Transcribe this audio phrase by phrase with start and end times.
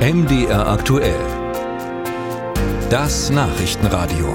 [0.00, 1.20] MDR aktuell.
[2.88, 4.32] Das Nachrichtenradio.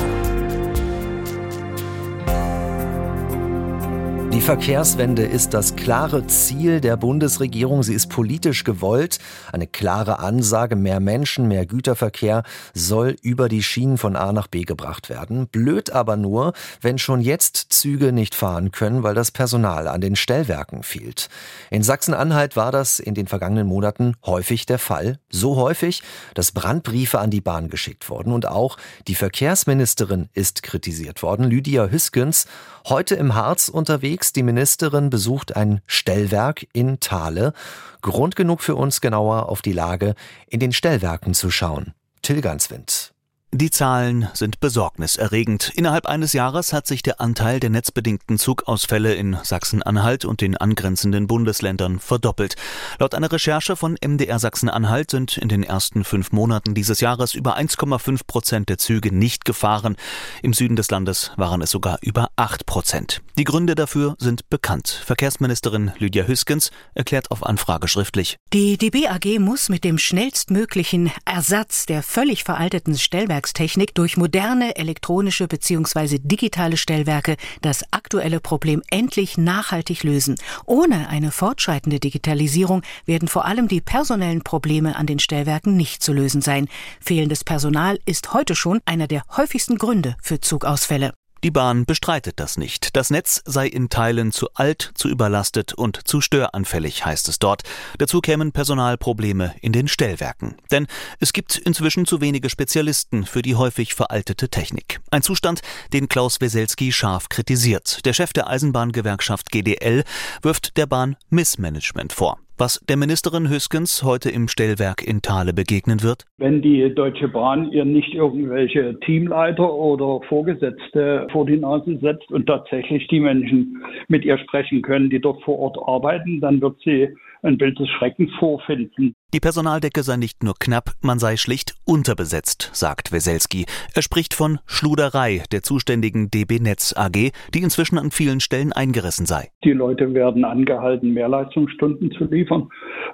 [4.31, 7.83] Die Verkehrswende ist das klare Ziel der Bundesregierung.
[7.83, 9.19] Sie ist politisch gewollt.
[9.51, 12.41] Eine klare Ansage, mehr Menschen, mehr Güterverkehr
[12.73, 15.47] soll über die Schienen von A nach B gebracht werden.
[15.47, 20.15] Blöd aber nur, wenn schon jetzt Züge nicht fahren können, weil das Personal an den
[20.15, 21.29] Stellwerken fehlt.
[21.69, 25.19] In Sachsen-Anhalt war das in den vergangenen Monaten häufig der Fall.
[25.29, 26.01] So häufig,
[26.33, 28.33] dass Brandbriefe an die Bahn geschickt wurden.
[28.33, 28.77] Und auch
[29.07, 32.47] die Verkehrsministerin ist kritisiert worden, Lydia Hüskens,
[32.87, 35.55] heute im Harz unterwegs die Ministerin besucht
[35.87, 37.53] Stellwerk in Thale.
[38.01, 40.15] Grund genug für uns genauer auf die Lage
[40.47, 41.93] in den Stellwerken zu schauen.
[42.21, 43.14] Till Ganswind.
[43.57, 45.71] Die Zahlen sind besorgniserregend.
[45.75, 51.27] Innerhalb eines Jahres hat sich der Anteil der netzbedingten Zugausfälle in Sachsen-Anhalt und den angrenzenden
[51.27, 52.55] Bundesländern verdoppelt.
[52.99, 57.57] Laut einer Recherche von MDR Sachsen-Anhalt sind in den ersten fünf Monaten dieses Jahres über
[57.57, 59.95] 1,5 Prozent der Züge nicht gefahren.
[60.41, 63.21] Im Süden des Landes waren es sogar über 8 Prozent.
[63.37, 65.01] Die Gründe dafür sind bekannt.
[65.05, 68.35] Verkehrsministerin Lydia Hüskens erklärt auf Anfrage schriftlich.
[68.51, 74.77] Die DB AG muss mit dem schnellstmöglichen Ersatz der völlig veralteten Stellwerke Stellwerkstechnik durch moderne
[74.77, 76.19] elektronische bzw.
[76.19, 80.35] digitale Stellwerke das aktuelle Problem endlich nachhaltig lösen.
[80.65, 86.13] Ohne eine fortschreitende Digitalisierung werden vor allem die personellen Probleme an den Stellwerken nicht zu
[86.13, 86.69] lösen sein.
[87.01, 91.13] Fehlendes Personal ist heute schon einer der häufigsten Gründe für Zugausfälle.
[91.43, 92.95] Die Bahn bestreitet das nicht.
[92.95, 97.63] Das Netz sei in Teilen zu alt, zu überlastet und zu störanfällig, heißt es dort.
[97.97, 100.55] Dazu kämen Personalprobleme in den Stellwerken.
[100.71, 100.87] Denn
[101.19, 104.99] es gibt inzwischen zu wenige Spezialisten für die häufig veraltete Technik.
[105.11, 105.61] Ein Zustand,
[105.93, 108.05] den Klaus Weselski scharf kritisiert.
[108.05, 110.03] Der Chef der Eisenbahngewerkschaft GDL
[110.41, 112.39] wirft der Bahn Missmanagement vor.
[112.57, 116.23] Was der Ministerin Hüskens heute im Stellwerk in Thale begegnen wird?
[116.37, 122.45] Wenn die Deutsche Bahn ihr nicht irgendwelche Teamleiter oder Vorgesetzte vor die Nase setzt und
[122.45, 127.09] tatsächlich die Menschen mit ihr sprechen können, die dort vor Ort arbeiten, dann wird sie
[127.45, 129.15] ein Bild des Schreckens vorfinden.
[129.33, 133.65] Die Personaldecke sei nicht nur knapp, man sei schlicht unterbesetzt, sagt Weselski.
[133.93, 139.25] Er spricht von Schluderei der zuständigen DB Netz AG, die inzwischen an vielen Stellen eingerissen
[139.25, 139.49] sei.
[139.63, 142.69] Die Leute werden angehalten, Mehrleistungsstunden zu liefern,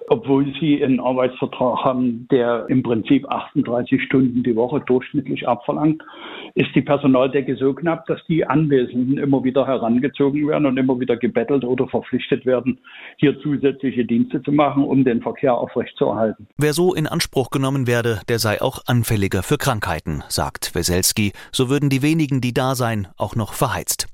[0.10, 6.04] obwohl sie einen Arbeitsvertrag haben, der im Prinzip 38 Stunden die Woche durchschnittlich abverlangt
[6.56, 11.18] ist die Personaldecke so knapp, dass die Anwesenden immer wieder herangezogen werden und immer wieder
[11.18, 12.80] gebettelt oder verpflichtet werden,
[13.18, 16.48] hier zusätzliche Dienste zu machen, um den Verkehr aufrechtzuerhalten.
[16.58, 21.34] Wer so in Anspruch genommen werde, der sei auch anfälliger für Krankheiten, sagt Weselski.
[21.52, 24.08] So würden die wenigen, die da seien, auch noch verheizt.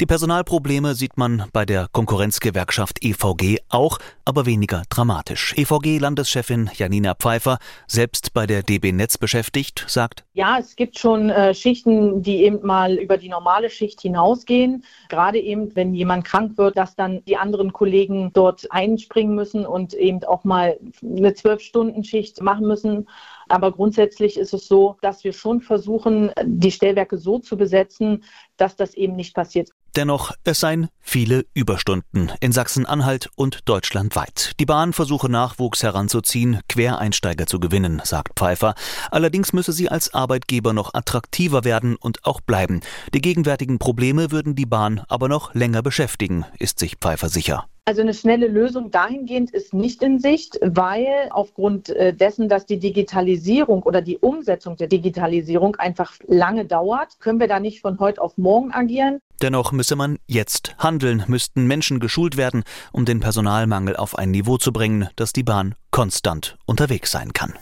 [0.00, 5.54] Die Personalprobleme sieht man bei der Konkurrenzgewerkschaft EVG auch, aber weniger dramatisch.
[5.56, 11.54] EVG-Landeschefin Janina Pfeiffer, selbst bei der DB Netz beschäftigt, sagt, ja, es gibt schon äh,
[11.54, 14.84] Schichten, die eben mal über die normale Schicht hinausgehen.
[15.08, 19.94] Gerade eben, wenn jemand krank wird, dass dann die anderen Kollegen dort einspringen müssen und
[19.94, 23.08] eben auch mal eine Zwölf-Stunden-Schicht machen müssen.
[23.52, 28.24] Aber grundsätzlich ist es so, dass wir schon versuchen, die Stellwerke so zu besetzen,
[28.56, 29.68] dass das eben nicht passiert.
[29.94, 34.52] Dennoch, es seien viele Überstunden in Sachsen-Anhalt und deutschlandweit.
[34.58, 38.74] Die Bahn versuche Nachwuchs heranzuziehen, Quereinsteiger zu gewinnen, sagt Pfeiffer.
[39.10, 42.80] Allerdings müsse sie als Arbeitgeber noch attraktiver werden und auch bleiben.
[43.12, 47.66] Die gegenwärtigen Probleme würden die Bahn aber noch länger beschäftigen, ist sich Pfeiffer sicher.
[47.84, 52.78] Also eine schnelle Lösung dahingehend ist nicht in Sicht, weil aufgrund äh, dessen, dass die
[52.78, 58.22] Digitalisierung oder die Umsetzung der Digitalisierung einfach lange dauert, können wir da nicht von heute
[58.22, 59.18] auf morgen agieren.
[59.42, 62.62] Dennoch müsse man jetzt handeln, müssten Menschen geschult werden,
[62.92, 67.52] um den Personalmangel auf ein Niveau zu bringen, dass die Bahn konstant unterwegs sein kann.